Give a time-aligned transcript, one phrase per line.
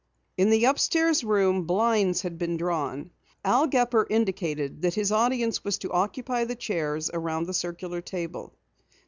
[0.35, 3.11] In the upstairs room blinds had been drawn.
[3.45, 8.51] Al Gepper indicated that his audience was to occupy the chairs around the circular table.